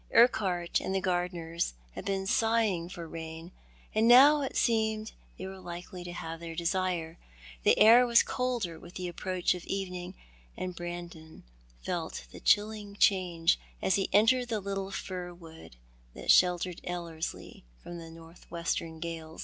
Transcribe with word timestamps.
Urquhart 0.15 0.81
and 0.81 0.95
the 0.95 0.99
gardeners 0.99 1.75
had 1.91 2.05
been 2.05 2.25
sighing 2.25 2.89
for 2.89 3.07
rain, 3.07 3.51
and 3.93 4.07
now 4.07 4.41
it 4.41 4.57
seemed 4.57 5.11
they 5.37 5.45
were 5.45 5.59
likely 5.59 6.03
to 6.03 6.11
have 6.11 6.39
their 6.39 6.55
desire. 6.55 7.19
The 7.61 7.77
air 7.77 8.07
was 8.07 8.23
colder 8.23 8.79
with 8.79 8.95
the 8.95 9.07
approach 9.07 9.53
of 9.53 9.63
evening, 9.65 10.15
and 10.57 10.75
Brandon 10.75 11.43
felt 11.83 12.25
the 12.31 12.39
chilling 12.39 12.95
change 12.95 13.59
as 13.79 13.93
he 13.93 14.09
entered 14.11 14.47
the 14.49 14.59
little 14.59 14.89
fir 14.89 15.35
wood 15.35 15.75
that 16.15 16.31
sheltered 16.31 16.81
Ellerslie 16.83 17.63
from 17.83 17.99
the 17.99 18.09
north 18.09 18.49
western 18.49 18.99
gale?. 18.99 19.39